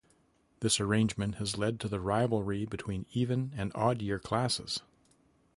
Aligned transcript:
This 0.61 0.79
arrangement 0.79 1.35
has 1.35 1.59
led 1.59 1.79
to 1.81 1.87
the 1.87 1.99
rivalry 1.99 2.65
between 2.65 3.05
even 3.13 3.53
and 3.55 3.71
odd 3.75 4.01
year 4.01 4.17
classes. 4.17 4.81